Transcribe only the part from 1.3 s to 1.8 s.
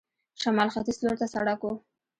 سړک و.